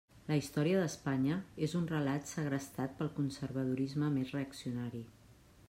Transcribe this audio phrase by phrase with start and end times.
[0.29, 1.35] La història d'Espanya
[1.67, 5.07] és un relat segrestat pel conservadorisme més reaccionari.